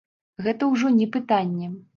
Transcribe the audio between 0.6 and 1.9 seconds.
ўжо не пытанне.